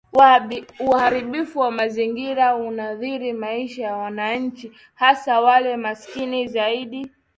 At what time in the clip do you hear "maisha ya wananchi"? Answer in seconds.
3.33-4.71